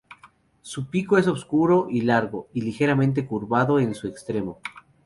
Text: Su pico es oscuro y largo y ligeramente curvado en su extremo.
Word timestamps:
Su 0.63 0.87
pico 0.87 1.19
es 1.19 1.27
oscuro 1.27 1.85
y 1.87 2.01
largo 2.01 2.47
y 2.55 2.61
ligeramente 2.61 3.27
curvado 3.27 3.79
en 3.79 3.93
su 3.93 4.07
extremo. 4.07 4.59